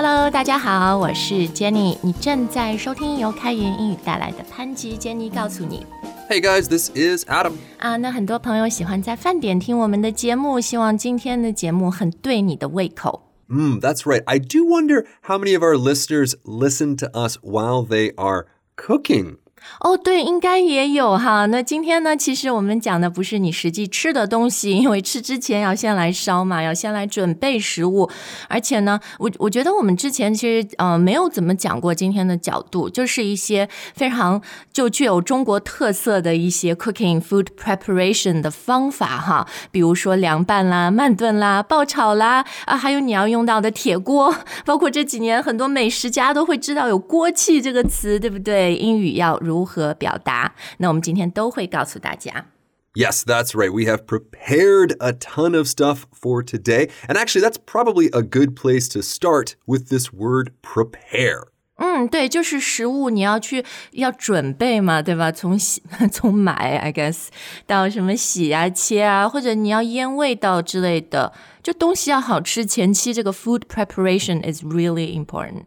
[0.00, 5.86] Hello，大家好，我是 Jenny，你正在收听由开言英语带来的潘吉 Jenny 告诉你。
[6.28, 7.52] Hey guys, this is Adam.
[7.78, 13.22] 啊，那很多朋友喜欢在饭点听我们的节目，希望今天的节目很对你的胃口。
[13.48, 14.22] Mm, that's right.
[14.26, 18.46] I do wonder how many of our listeners listen to us while they are
[18.76, 19.36] cooking.
[19.79, 21.45] 哦，对，应该也有哈。
[21.47, 28.09] 那今天呢，其实我们讲的不是你实际吃的东西，因为吃之前要先来烧嘛，要先来准备食物。
[28.47, 34.39] 而且呢，我我觉得我们之前其实呃没有怎么讲过今天的角度，就是一些非常
[34.71, 44.33] 就具有中国特色的一些 cooking food preparation 的方法哈，比如说凉拌啦、慢炖啦、爆炒啦啊，还有你要用到的铁锅，
[44.65, 48.75] 包括这几年很多美食家都会知道有锅气这个词，对不对？
[48.75, 50.54] 英语要如何表达？
[50.78, 52.46] 那我们今天都会告诉大家。
[52.94, 53.70] Yes, that's right.
[53.70, 56.88] We have prepared a ton of stuff for today.
[57.06, 61.48] And actually, that's probably a good place to start with this word prepare.
[61.78, 65.30] 嗯，对，就是食物你要去要准备嘛，对吧？
[65.30, 67.26] 从洗从买，I guess
[67.66, 75.66] 到什么洗啊、切啊，或者你要腌味道之类的，就东西要好吃，前期这个 food preparation is really important。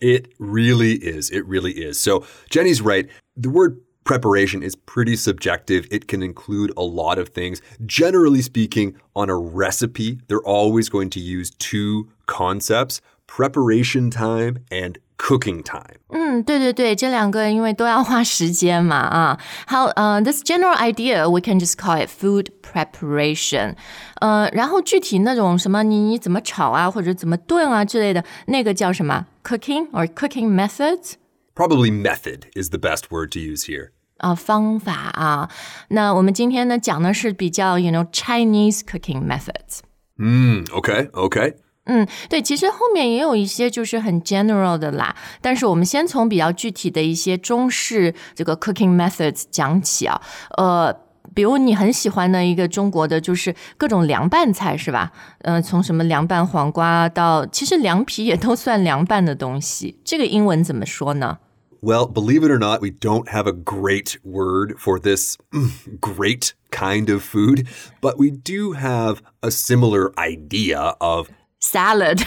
[0.00, 1.30] It really is.
[1.30, 1.98] It really is.
[1.98, 3.08] So Jenny's right.
[3.36, 5.86] The word preparation is pretty subjective.
[5.90, 7.60] It can include a lot of things.
[7.84, 14.98] Generally speaking, on a recipe, they're always going to use two concepts preparation time and
[15.17, 15.99] cooking time.
[16.09, 19.39] 嗯，对对对，这两个因为都要花时间嘛啊。
[19.67, 23.75] 好，呃、t h i s general idea we can just call it food preparation。
[24.19, 31.13] 呃，然后具体那种什么你你怎么炒啊，或者怎么炖啊之类的，那个叫什么 cooking or cooking methods。
[31.53, 33.89] Probably method is the best word to use here.
[34.17, 35.49] 啊、方法啊，
[35.89, 39.79] 那我们今天呢讲的是比较，you know Chinese cooking methods。
[40.17, 41.55] Mm, okay, okay.
[41.85, 50.21] 嗯，对，其实后面也有一些就是很 general 的啦，但是我们先从比较具体的一些中式这个 cooking methods 讲起啊，
[50.57, 50.95] 呃。
[51.33, 55.13] 比如你很喜欢的一个中国的，就是各种凉拌菜，是吧？
[55.43, 59.97] 嗯、从什么凉拌黄瓜到，其实凉皮也都算凉拌的东西。
[60.03, 61.37] 这个英文怎么说呢？
[61.81, 66.51] Well, believe it or not, we don't have a great word for this mm, great
[66.69, 67.65] kind of food,
[68.01, 72.21] but we do have a similar idea of salad，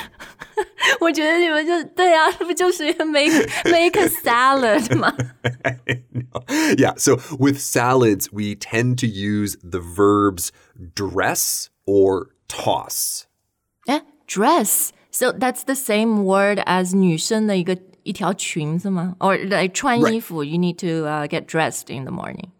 [1.00, 3.32] 我觉得你们就对啊，不就是 make
[3.64, 5.12] make a salad 吗？
[6.76, 10.50] yeah, so with salads, we tend to use the verbs
[10.94, 13.24] dress or toss.
[13.86, 19.16] 哎，dress，so that's the same word as 女生的一个一条裙子吗？
[19.18, 22.50] or like 穿衣服，you need to、uh, get dressed in the morning。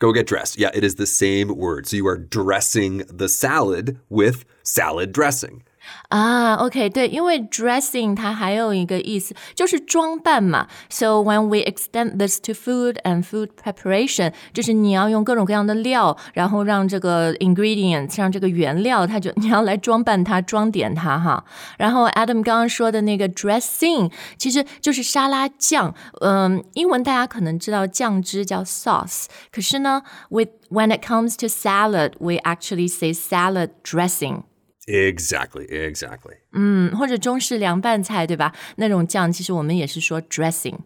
[0.00, 0.58] Go get dressed.
[0.58, 1.88] Yeah, it is the same word.
[1.88, 5.62] So you are dressing the salad with salad dressing.
[6.08, 10.68] 啊，OK，对，因为 dressing 它还有一个意思就是装扮嘛。
[10.90, 21.42] So when we extend this to food and food preparation，就是你要用各种各样的料，然后让这个 ingredients，让这个原料，它就你要来装扮它、装点它哈。
[21.78, 25.94] 然后 Adam 刚刚说的那个 dressing，其实就是沙拉酱。
[26.20, 34.42] 嗯，英文大家可能知道酱汁叫 sauce，可是呢，with when it comes to salad，we actually say salad dressing。
[34.86, 36.36] Exactly, exactly.
[36.52, 38.54] 嗯，或者中式凉拌菜，对吧？
[38.76, 40.78] 那种酱其实我们也是说 dressing。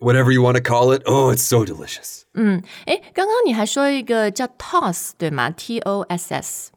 [0.00, 1.02] Whatever you want to call it.
[1.04, 2.22] Oh, it's so delicious.
[2.86, 5.50] 诶，刚刚你还说一个叫 toss，对吗？
[5.50, 6.70] T O S S。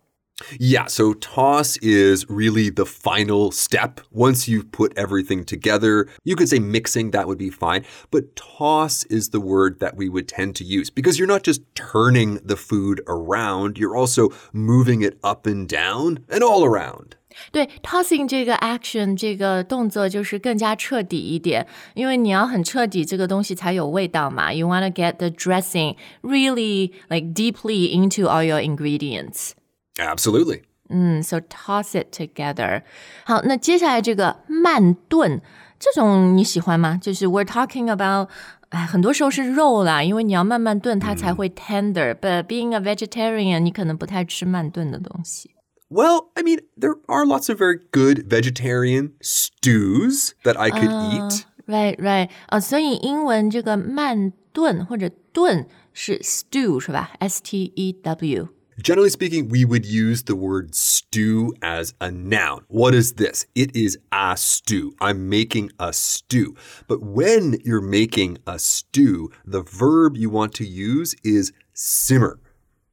[0.59, 4.01] Yeah, so toss is really the final step.
[4.11, 7.85] Once you've put everything together, you could say mixing, that would be fine.
[8.09, 11.61] But toss is the word that we would tend to use because you're not just
[11.75, 17.16] turning the food around, you're also moving it up and down and all around.
[17.51, 24.51] 对，tossing 这个 action 这个动作就是更加彻底一点，因为你要很彻底，这个东西才有味道嘛。
[24.51, 29.51] You want to get the dressing really like deeply into all your ingredients.
[29.97, 30.63] Absolutely.
[30.89, 32.84] 嗯，so toss it together。
[33.25, 35.41] 好，那接下来这个慢炖，
[35.79, 36.99] 这种你喜欢吗？
[37.02, 38.29] 就是 we're talking about。
[38.70, 45.52] 哎，很多时候是肉啦，因为你要慢慢炖，它才会 tender。But being a vegetarian，你可能不太吃慢炖的东西。
[45.90, 51.43] Well, I mean, there are lots of very good vegetarian stews that I could eat.
[51.67, 52.31] Right, right.
[52.47, 57.11] 啊、所以英文这个慢炖或者炖是 stew 是吧？
[57.20, 58.47] S T E W。
[58.81, 62.64] Generally speaking, we would use the word stew as a noun.
[62.70, 63.46] What is this?
[63.53, 64.96] It is a stew.
[64.99, 66.55] I'm making a stew.
[66.87, 72.40] But when you're making a stew, the verb you want to use is simmer.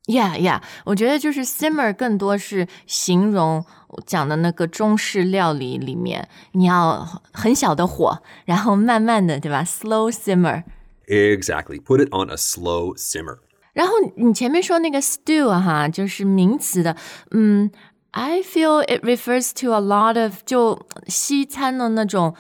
[0.07, 3.65] Yeah, yeah，我觉得就是 simmer 更多是形容
[4.05, 9.65] 讲的那个中式料理里面，你要很小的火，然后慢慢的，对吧？
[9.65, 10.65] Slow simmer。
[11.07, 11.81] Exactly.
[11.81, 13.39] Put it on a slow simmer.
[13.76, 16.96] 然后你前面说那个 stew 哈，就是名词的，
[17.32, 17.70] 嗯
[18.12, 22.34] ，I feel it refers to a lot of 就西餐的那种，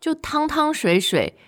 [0.00, 1.38] 就汤汤水水，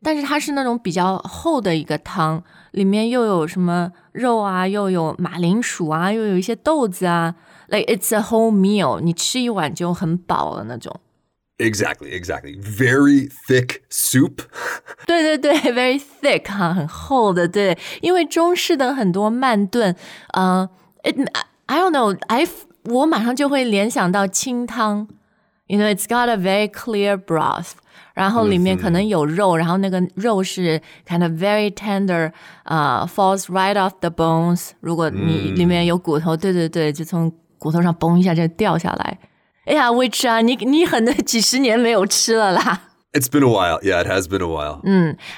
[0.00, 7.34] 但是它是那种比较厚的一个汤，里面又有什么肉啊，又有马铃薯啊，又有一些豆子啊
[7.66, 11.00] ，like it's a whole meal，你吃一碗就很饱了那种。
[11.61, 12.55] Exactly, exactly.
[12.57, 14.43] Very thick soup.
[15.05, 19.93] 对对对，very thick 哈，很厚的，对，因为中式的很多慢炖，
[20.31, 20.69] 呃、
[21.03, 21.17] it
[21.65, 22.47] I don't know，I
[22.85, 25.09] 我马上就会联想到清汤，
[25.67, 27.71] you know it's got a very clear broth，
[28.13, 32.31] 然后里面可能有肉，然后那个肉是 kind of very tender，
[32.63, 39.19] 呃、falls right off the bones，如果你里面有骨头，对对对，就从骨头上嘣一下就掉下来。
[39.65, 42.81] 哎呀，魏吃啊，你你很几十年没有吃了啦。
[43.11, 43.79] It's been a while.
[43.81, 44.81] Yeah, it has been a while.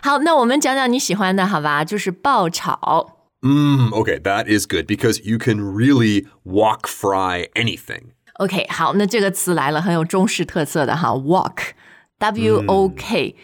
[0.02, 1.84] 好，那我们讲讲你喜欢的，好吧？
[1.84, 3.18] 就是爆炒。
[3.42, 8.12] Mm, okay, that is good because you can really wok fry anything.
[8.36, 13.36] OK，好，那这个词来了，很有中式特色的哈，wok，W O K，、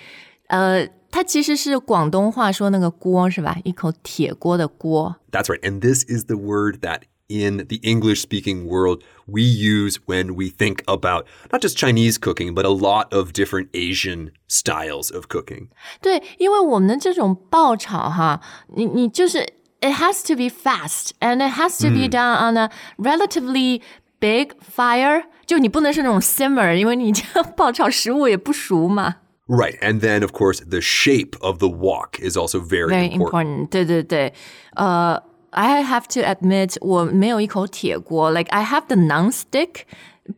[0.50, 3.58] 呃，它其实是广东话说那个锅是吧？
[3.64, 5.16] 一口铁锅的锅。
[5.32, 5.62] That's right.
[5.62, 10.50] And this is the word that in the English speaking world we use when we
[10.50, 15.68] think about not just Chinese cooking, but a lot of different Asian styles of cooking.
[16.02, 18.40] 对，因为我们的这种爆炒哈，
[18.74, 19.40] 你你就是
[19.82, 23.82] it has to be fast and it has to be done on a relatively
[24.20, 29.16] big fire，就你不能是那种 simmer，因为你这样爆炒食物也不熟嘛。
[29.50, 29.78] Right.
[29.80, 33.68] And then, of course, the shape of the wok is also very, very important.
[33.68, 33.70] important.
[33.70, 34.34] 对对对，
[34.76, 35.22] 呃、
[35.53, 39.83] I have to admit, 我没有一口铁锅, like I have the non-stick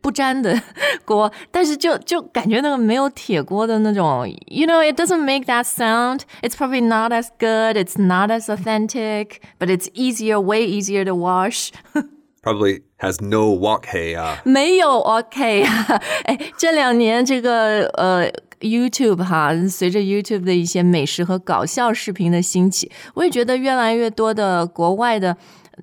[0.01, 0.61] 不粘的
[1.05, 6.21] 锅，但是就就感觉那个没有铁锅的那种，you know it doesn't make that sound.
[6.41, 7.77] It's probably not as good.
[7.77, 11.71] It's not as authentic, but it's easier, way easier to wash.
[12.41, 14.21] Probably has no wok hei uh.
[14.21, 18.29] 啊，没有 OK 啊，哎，这两年这个呃
[18.59, 25.35] YouTube 哈，随着 YouTube 的一些美食和搞笑视频的兴起，我也觉得越来越多的国外的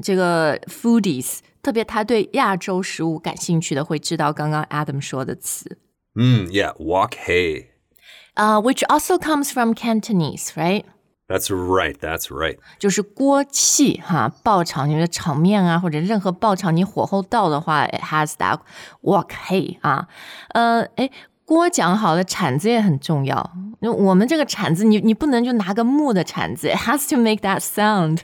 [0.03, 5.79] 这个 foodies，特别他对亚洲食物感兴趣的，会知道刚刚 Adam 说的词。
[6.15, 7.67] mm, yeah, wok hey.
[8.35, 10.85] Uh, which also comes from Cantonese, right?
[11.29, 11.97] That's right.
[11.99, 12.59] That's right.
[12.79, 18.59] 就是锅气哈，爆炒你的炒面啊，或者任何爆炒，你火候到的话，it has that
[19.03, 20.09] wok hey 啊，
[20.49, 21.11] 呃，哎，
[21.52, 23.52] 锅讲好了，铲子也很重要。
[23.80, 28.20] 那我们这个铲子，你你不能就拿个木的铲子，it has to make that sound。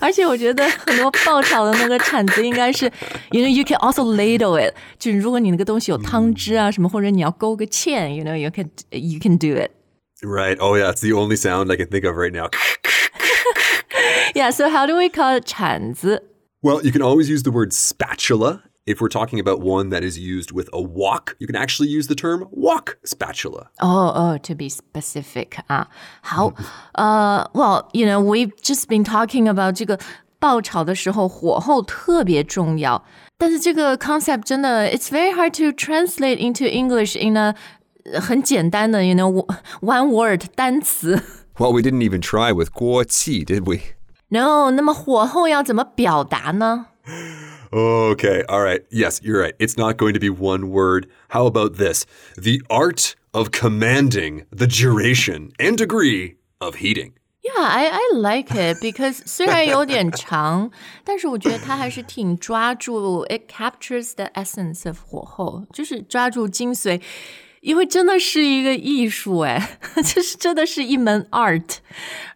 [0.00, 2.86] 而且我觉得很多爆炒的那个铲子应该是，
[3.30, 9.70] you know you can also ladle it，就是如果你那个东西有汤汁啊什么，或者你要勾个芡，you know you can you can do it。
[10.22, 10.58] Right.
[10.58, 10.90] Oh, yeah.
[10.90, 12.48] It's the only sound I can think of right now.
[14.34, 16.24] Yeah, so how do we call it 铲子？
[16.60, 18.62] Well, you can always use the word spatula.
[18.86, 22.06] If we're talking about one that is used with a wok, you can actually use
[22.06, 23.70] the term wok spatula.
[23.80, 25.88] Oh, oh, to be specific 啊，
[26.22, 26.54] 好，
[26.92, 29.98] 呃、w e l l you know, we've just been talking about 这个
[30.38, 33.04] 爆炒的时候火候特别重要，
[33.36, 37.54] 但是这个 concept 真的，it's very hard to translate into English in a
[38.18, 39.46] 很简单的，you know,
[39.82, 41.22] one word 单词。
[41.58, 43.80] Well, we didn't even try with guo qi, did we?
[44.28, 46.86] No，那么火候要怎么表达呢？
[47.72, 48.82] Okay, all right.
[48.90, 49.54] Yes, you're right.
[49.58, 51.06] It's not going to be one word.
[51.28, 52.06] How about this?
[52.36, 57.12] The art of commanding the duration and degree of heating.
[57.42, 60.70] Yeah, I I like it because 虽 然有点长，
[61.04, 67.00] 但是我觉得它还是挺抓住，it captures the essence of 火候，就是抓住精髓。
[67.60, 71.78] 因为真的是一个艺术，哎，这是真的是一门 art。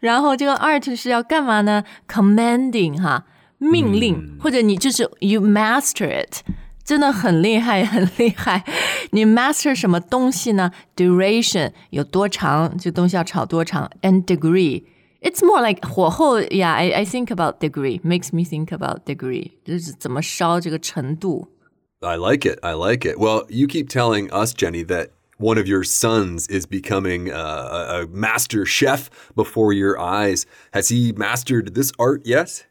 [0.00, 1.84] 然后这个 art 是要干嘛呢？
[2.08, 3.24] commanding 哈，
[3.58, 6.42] 命令，或者你就是 you master it。
[6.84, 8.64] 真的很厉害，很厉害。
[9.12, 10.72] 你 master 什么东西呢？
[10.96, 16.72] duration 有多长，这东西要炒多长，and degree。It's more like 火候，yeah.
[16.72, 21.52] I I think about degree makes me think about degree，就是怎么烧这个程度。
[22.00, 22.58] I like it.
[22.62, 23.16] I like it.
[23.16, 28.02] Well, you keep telling us, Jenny, that one of your sons is becoming uh, a,
[28.02, 30.44] a master chef before your eyes.
[30.72, 32.66] Has he mastered this art yet?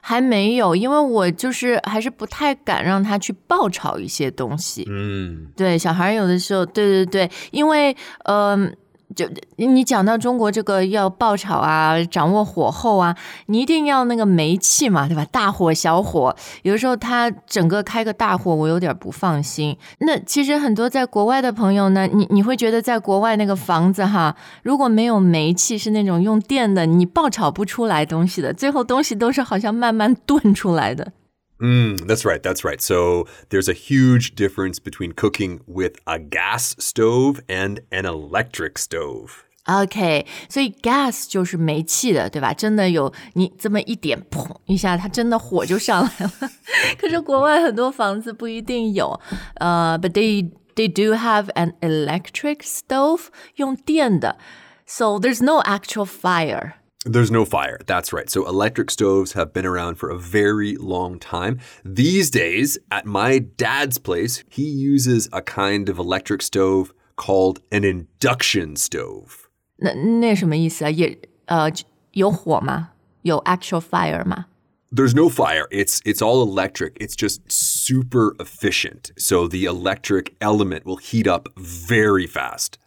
[0.00, 4.86] 还没有，因为我就是还是不太敢让他去爆炒一些东西。
[4.88, 8.74] 嗯，对，小孩有的时候，对对对，因为嗯、
[9.16, 15.24] 就你讲到中国这个要爆炒啊，掌握火候啊，你一定要那个煤气嘛，对吧？
[15.32, 19.76] 大火小火，有的时候它整个开个大火，我有点不放心。
[19.98, 31.12] 那其实很多在国外的朋友呢，你你会觉得在国外那个房子哈，如果没有煤气，是那种用电的，你爆炒不出来东西的，最后东西都是好像慢慢炖出来的。
[31.59, 32.43] Mm, that's right.
[32.43, 32.81] That's right.
[32.81, 39.43] So there's a huge difference between cooking with a gas stove and an electric stove.
[39.67, 42.53] OK，所以 gas 就是煤气的，对吧？
[42.53, 46.51] 真的有你这么一点，砰一下，它真的火就上来了。
[46.99, 49.19] 可是国外很多房子不一定有，
[49.55, 54.37] 呃、uh,，but they they do have an electric stove 用电的，
[54.85, 56.73] so there's no actual fire.
[57.05, 57.79] There's no fire.
[57.85, 58.29] That's right.
[58.29, 61.59] So electric stoves have been around for a very long time.
[61.83, 67.83] These days, at my dad's place, he uses a kind of electric stove called an
[67.83, 69.47] induction stove.
[69.77, 70.89] 那那什么意思啊？
[70.89, 71.71] 也呃
[72.13, 72.89] 有火吗？
[73.21, 74.45] 有 actual fire 吗？
[74.91, 75.67] There's no fire.
[75.71, 76.93] It's it's all electric.
[76.99, 79.11] It's just super efficient.
[79.17, 82.77] So the electric element will heat up very fast.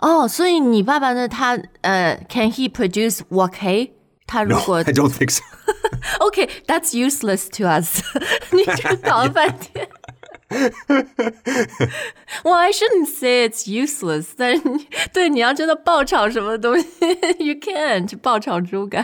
[0.00, 1.28] 哦，所以你爸爸呢？
[1.28, 3.90] 他呃，can he produce wok hay？
[4.26, 5.42] 他如 No, 果 I don't think so.
[6.20, 8.02] OK，that's、useless to us
[8.52, 9.88] 。你这搞了半天。
[12.44, 16.86] well, I shouldn't say it's useless，但是你对你要真的爆炒什么东西，
[17.38, 19.02] you can't 爆炒猪肝。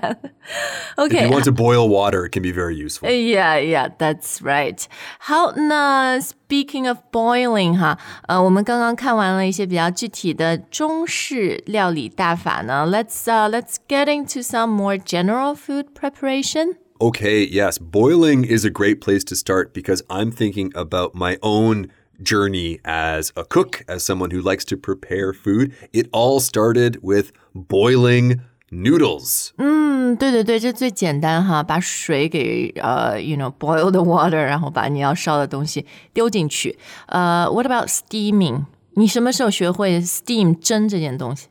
[0.96, 3.08] If you OK， want to boil water, it can be very useful.
[3.08, 4.84] Yeah, yeah, that's right.
[5.18, 12.86] 好，那 speaking of boiling 哈，呃，我们刚刚看完了一些比较具体的中式料理大法呢。
[12.86, 16.76] Let's uh, let's get into some more general food preparation.
[17.00, 21.88] Okay, yes, boiling is a great place to start because I'm thinking about my own
[22.22, 25.72] journey as a cook, as someone who likes to prepare food.
[25.94, 28.40] It all started with boiling
[28.70, 29.52] noodles.
[29.56, 36.78] 嗯，对对对，这最简单哈，把水给呃，you know boil the water，然后把你要烧的东西丢进去。
[37.06, 38.66] 呃，What about steaming？
[38.94, 41.46] 你什么时候学会 steam 蒸这件东西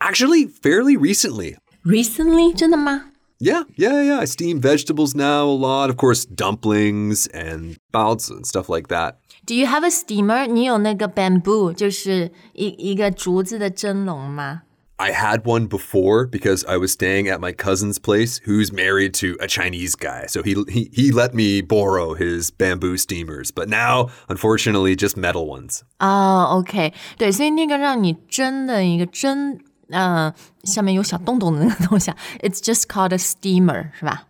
[0.00, 1.56] Actually, fairly recently.
[1.84, 3.10] ？Recently，真的吗？
[3.42, 4.18] Yeah, yeah, yeah.
[4.18, 5.90] I steam vegetables now a lot.
[5.90, 9.18] Of course, dumplings and baozi and stuff like that.
[9.46, 10.46] Do you have a steamer？
[10.46, 14.62] 你有那个 bamboo，就是一一个竹子的蒸笼吗？
[14.96, 19.36] I had one before because I was staying at my cousin's place who's married to
[19.40, 20.26] a Chinese guy.
[20.26, 25.46] So he, he he let me borrow his bamboo steamers, but now unfortunately just metal
[25.46, 25.82] ones.
[25.98, 29.60] 啊、o k 对，所以那个让你蒸的一个蒸，
[29.92, 30.32] 呃，
[30.64, 34.24] 下面有小洞洞的那个东西啊，it's just called a steamer，是吧？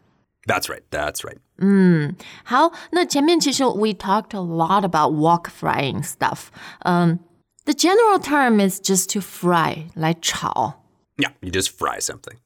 [0.47, 0.83] That's right.
[0.91, 1.39] That's right.
[2.45, 6.47] 好，那前面其实 we talked a lot about wok frying stuff.
[6.83, 7.19] Um,
[7.65, 10.85] the general term is just to fry 来炒。
[11.17, 12.37] Yeah, you just fry something.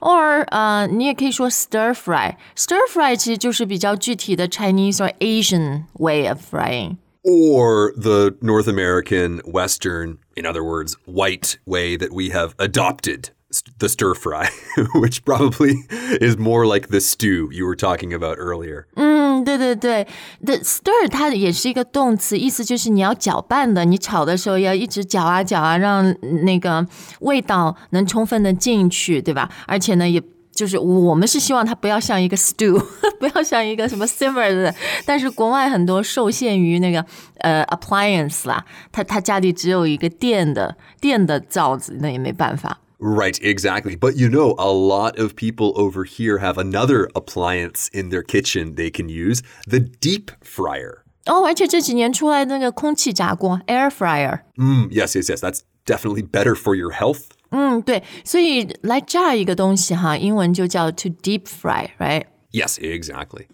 [0.00, 6.96] or 呃，你也可以说 stir fry。stir fry 其实就是比较具体的 Chinese or Asian way of frying。
[7.26, 13.78] Or the North American, Western, in other words, white way that we have adopted st-
[13.78, 14.48] the stir fry,
[14.96, 15.86] which probably
[16.20, 18.86] is more like the stew you were talking about earlier.
[18.96, 20.04] 嗯，对对对，
[20.44, 26.12] the stir 它也是一个动词，意思就是你要搅拌的，你炒的时候要一直搅啊搅啊，让
[26.44, 26.84] 那个
[27.20, 29.48] 味道能充分的进去，对吧？
[29.68, 30.20] 而且呢，也
[30.56, 32.78] 就是我们是希望它不要像一个 stew，
[33.18, 34.74] 不要像一个什么 simmer 的，
[35.06, 37.04] 但是国外很多受限于那个
[37.38, 42.80] 呃 appliance 啦，他他家里只有一个电的电的灶子，那也没办法。
[42.98, 43.96] Right, exactly.
[43.96, 48.76] But you know, a lot of people over here have another appliance in their kitchen
[48.76, 50.98] they can use the deep fryer.
[51.26, 54.42] 哦，而且这几年出来那个空气炸锅 air fryer。
[54.56, 55.40] Mm, yes, yes, yes.
[55.40, 57.22] That's definitely better for your health.
[57.50, 62.24] 嗯，对，所以来炸一个东西哈，英文就叫 to deep fry，right？
[62.52, 63.46] Yes, exactly.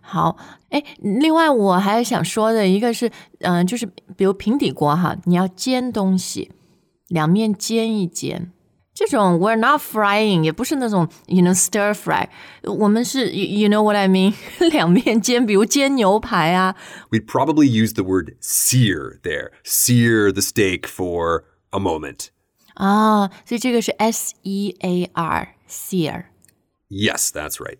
[0.00, 0.36] 好，
[0.70, 6.50] 哎，另外我还想说的一个是，嗯、就是比如平底锅哈，你要煎东西，
[7.08, 8.52] 两面煎一煎。
[8.92, 12.26] 这种 we're not frying，也不是那种 you know stir fry，
[12.64, 14.34] 我们是 you you know what I mean，
[14.72, 16.74] 两面煎，比如煎牛排啊，
[17.12, 19.52] We'd probably use the word sear there.
[19.62, 22.30] Sear the steak for a moment.
[22.74, 26.24] 啊，所以这个是 S E A R sear。
[26.88, 27.78] Yes, that's right.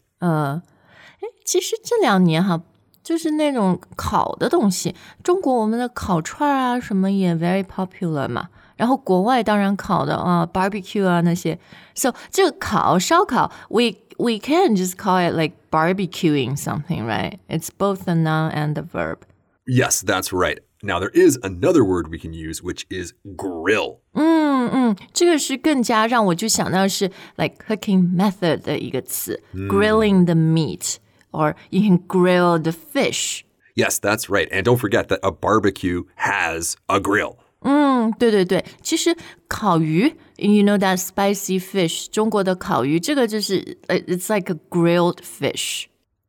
[1.45, 2.63] 其实这两年哈，
[3.03, 8.49] 就是那种烤的东西，中国我们的烤串儿啊什么也 very popular 嘛。
[8.77, 11.59] 然后国外当然烤的啊，barbecue 啊那些。
[11.95, 17.39] So 这个烤烧烤，we we can just call it like barbecuing something, right?
[17.49, 19.21] It's both the noun and the verb.
[19.65, 20.59] Yes, that's right.
[20.81, 24.01] Now, there is another word we can use, which is grill.
[24.15, 30.97] 嗯 嗯嗯，这个是更加让我就想到是 like cooking method 的一个词、grilling the meat
[31.33, 33.41] or you can grill the fish。
[33.75, 34.49] Yes, that's right.
[34.53, 37.37] And don't forget that a barbecue has a grill.
[37.63, 39.17] 嗯，对对对，其实
[39.49, 45.87] 烤鱼，you know that spicy fish，中国的烤鱼，这个就是呃，it's like a grilled fish。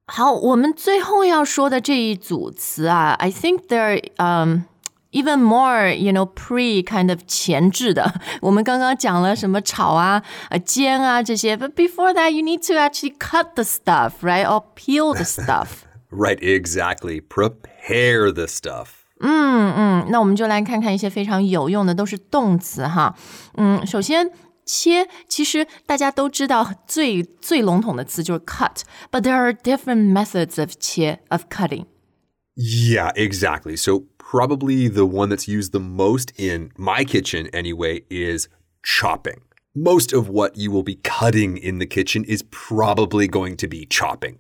[0.07, 4.61] 好，我们最后要说的这一组词啊，I think they're um
[5.13, 8.13] even more you know pre kind of 前置的。
[8.41, 15.83] 我们刚刚讲了什么炒啊、呃煎啊这些，but before that you need to actually cut the stuff, right, or peel the stuff.
[16.11, 17.21] Right, exactly.
[17.21, 18.87] Prepare the stuff.
[19.21, 23.15] 嗯，那我们就来看看一些非常有用的，都是动词哈。
[23.55, 24.31] 嗯，首先
[24.65, 31.85] 切，其实大家都知道最最笼统的词就是 cut，but there are different methods of 切 of cutting。
[32.55, 33.75] Yeah, exactly.
[33.77, 38.47] So, probably the one that's used the most in my kitchen anyway is
[38.83, 39.41] chopping.
[39.73, 43.85] Most of what you will be cutting in the kitchen is probably going to be
[43.85, 44.37] chopping.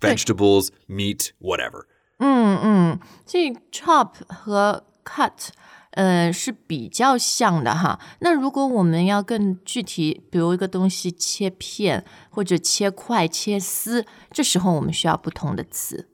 [0.00, 1.86] Vegetables, meat, whatever.
[2.18, 5.50] 嗯嗯，所以 chop 和 cut。
[5.94, 8.00] 呃，是比较像的哈。
[8.20, 16.08] 那如果我们要更具体，比如一个东西切片或者切块、切丝，这时候我们需要不同的词。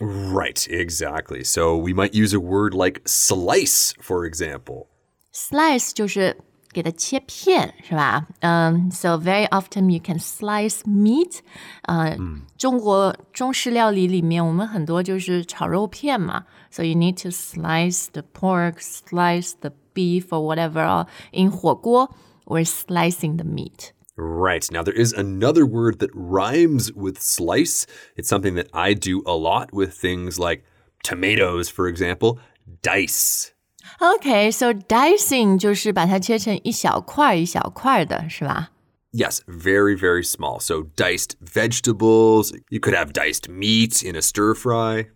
[0.00, 1.42] Right, exactly.
[1.44, 4.88] So, we might use a word like slice, for example.
[5.32, 6.36] slice 就是
[6.72, 8.26] 给它切片，是吧？
[8.40, 11.38] 嗯、s o very often you can slice meat。
[11.84, 12.16] 呃，
[12.58, 20.84] 中国中式料理里面，我们很多就是炒肉片嘛，so you need to slice the pork, slice the beef or whatever.
[20.84, 23.92] Or in 火锅，we're slicing the meat.
[24.20, 24.66] Right.
[24.72, 27.86] Now, there is another word that rhymes with slice.
[28.16, 30.64] It's something that I do a lot with things like
[31.02, 32.38] tomatoes, for example,
[32.82, 33.52] dice.
[34.00, 38.70] Okay, so dicing 就是把它切成一小块一小块的，是吧？
[39.12, 40.60] Yes, very, very small.
[40.60, 42.52] So, diced vegetables.
[42.70, 45.08] You could have diced meat in a stir fry.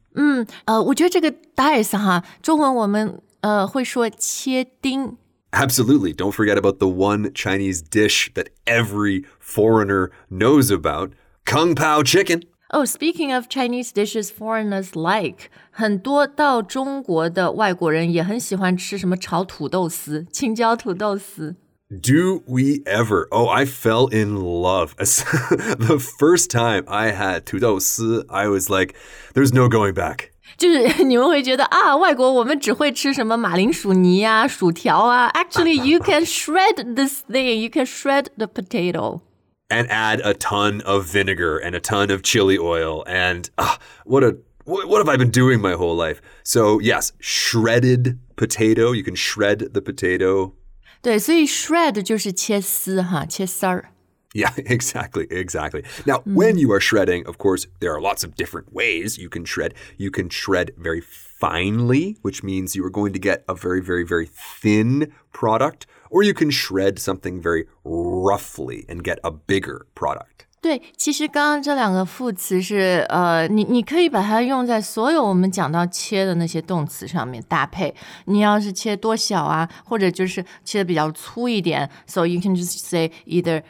[0.66, 5.16] 呃，我觉得这个 dice 哈，中文我们呃会说切丁。
[5.54, 6.12] Absolutely.
[6.12, 11.12] Don't forget about the one Chinese dish that every foreigner knows about
[11.44, 12.44] Kung Pao chicken.
[12.72, 21.56] Oh, speaking of Chinese dishes foreigners like，很多到中国的外国人也很喜欢吃什么炒土豆丝、青椒土豆丝。
[21.90, 23.26] Do we ever?
[23.32, 24.94] Oh, I fell in love.
[24.96, 28.94] the first time I had 土豆丝, I was like,
[29.34, 30.30] there's no going back.
[30.56, 35.30] 就是你们会觉得啊，外国我们只会吃什么马铃薯泥啊、薯条啊。
[35.30, 37.60] Actually, you can shred this thing.
[37.60, 39.22] You can shred the potato.
[39.68, 43.04] And add a ton of vinegar and a ton of chili oil.
[43.06, 46.20] And ah, what a what, what have I been doing my whole life?
[46.42, 48.92] So, yes, shredded potato.
[48.92, 50.54] You can shred the potato.
[51.00, 53.92] 对，所以 shred 就是切丝哈，切丝儿。
[54.34, 55.82] Yeah, exactly, exactly.
[56.06, 59.44] Now, when you are shredding, of course, there are lots of different ways you can
[59.44, 59.74] shred.
[59.98, 64.04] You can shred very finely, which means you are going to get a very, very,
[64.04, 64.28] very
[64.62, 70.46] thin product, or you can shred something very roughly and get a bigger product.
[70.62, 77.92] 对，其实刚刚这两个副词是呃，你你可以把它用在所有我们讲到切的那些动词上面搭配。
[78.26, 83.62] 你要是切多小啊，或者就是切的比较粗一点，so you can just say either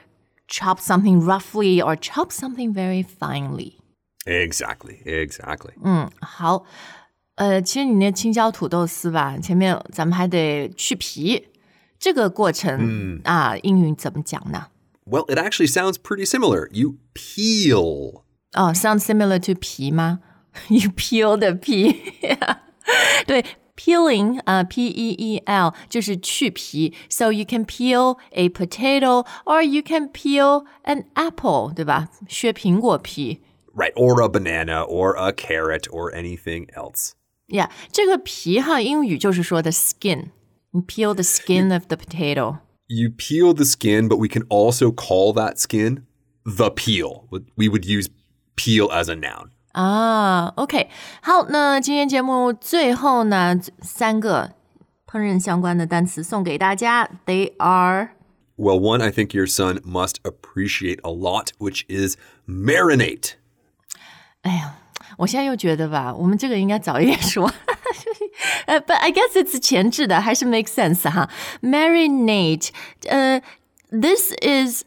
[0.49, 3.75] chop something roughly or chop something very finely。
[4.27, 5.73] Exactly, exactly.
[6.21, 6.65] 好，
[7.37, 11.49] 呃，其实你那青椒土豆丝吧，前面咱们还得去皮，
[11.99, 14.67] 这个过程、啊，英语怎么讲呢？
[15.07, 16.69] Well, it actually sounds pretty similar.
[16.71, 18.23] You peel.
[18.53, 20.21] 哦、s o u n d similar to 皮吗？
[20.69, 21.93] You peel 的皮，
[23.27, 23.45] 对
[23.77, 30.65] ，peeling 啊、p e e l 就是去皮，so you can peel a potato or you can peel
[30.85, 32.09] an apple，对吧？
[32.29, 33.41] 削苹果皮
[33.73, 37.13] Right, or a banana, or a carrot, or anything else.
[37.49, 40.31] ，yeah，这个皮哈，英语就是说的 skin，
[40.73, 42.59] 你 peel the skin of the potato。
[42.89, 46.03] You peel the skin, but we can also call that skin
[46.45, 47.29] the peel.
[47.55, 48.09] We would use
[48.57, 49.51] peel as a noun.
[49.75, 50.89] 啊，OK，
[51.23, 54.53] 好，那今天节目最后呢，三个
[55.07, 58.11] 烹饪相关的单词送给大家，They are。
[58.57, 63.33] Well, one I think your son must appreciate a lot, which is marinate.
[64.43, 64.75] 哎呀，
[65.19, 67.51] 我现在又觉得吧，我们这个应该早一点说。
[68.67, 71.31] 呃、 b u t I guess it's 前置的，还是 make sense 哈。
[71.63, 72.71] Marinate，
[73.09, 73.41] 呃、
[73.91, 74.85] this is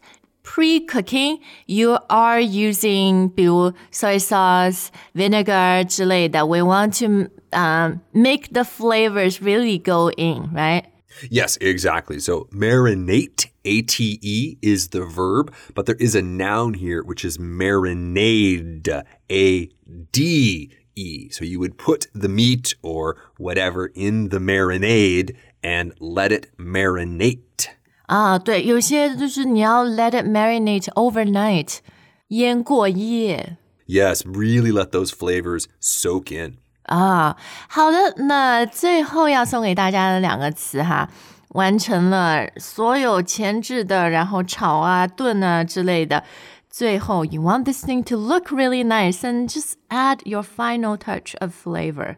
[0.47, 1.39] pre-cooking.
[1.65, 6.45] You are using 比如 soy sauce, vinegar 之类的。
[6.45, 10.86] We want to um, make the flavors really go in, right?
[11.29, 12.19] Yes, exactly.
[12.19, 17.23] So marinate, A T E, is the verb, but there is a noun here which
[17.23, 19.69] is marinade, A
[20.12, 21.29] D E.
[21.29, 27.67] So you would put the meat or whatever in the marinade and let it marinate.
[28.07, 31.77] 啊，对，有些就是你要 let it marinate overnight，
[32.29, 33.57] 腌过夜。
[33.88, 36.57] Yes, really let those flavors soak in.
[36.83, 37.38] 啊，
[37.69, 41.09] 好的，那最后要送给大家的两个词哈，
[41.49, 46.23] 完成了所有前置的，然后炒啊、炖啊之类的。
[46.69, 52.17] 最后，you want this thing to look really nice and just add your final touch of flavor。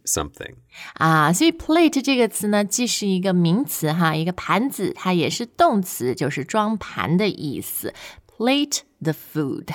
[0.10, 0.54] something.
[0.94, 7.92] 啊，所以 plate 这个词呢，既是一个名词哈，一个盘子，它也是动词，就是装盘的意思。
[8.38, 9.68] Plate the food。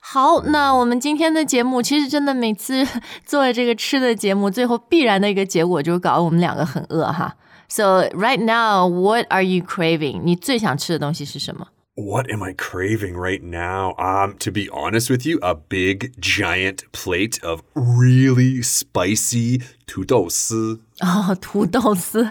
[0.00, 2.86] 好，那我们今天的节目，其实真的每次
[3.26, 7.36] 做了这个吃的节目，最后必然的一个结果就是搞得我们两个很饿哈。
[7.68, 10.22] So right now, what are you craving？
[10.24, 11.68] 你最想吃的东西是什么？
[11.96, 13.94] What am I craving right now?
[13.98, 22.30] Um, to be honest with you, a big giant plate of really spicy 土豆丝.哦，土豆丝。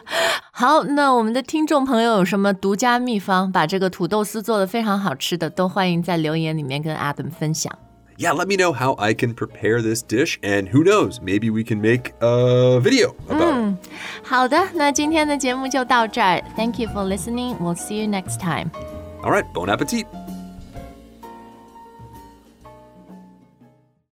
[0.51, 7.71] 好，那我们的听众朋友有什么独家秘方，把这个土豆丝做的非常好吃的，都欢迎在留言里面跟 Adam 分享。
[8.17, 11.63] Yeah, let me know how I can prepare this dish, and who knows, maybe we
[11.63, 13.89] can make a video about it.
[14.23, 16.41] 好的，那今天的节目就到这儿。
[16.57, 17.57] Thank you for listening.
[17.59, 18.71] We'll see you next time.
[19.24, 20.06] All right, bon appetit.